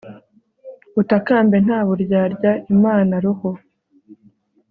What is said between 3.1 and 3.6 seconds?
roho)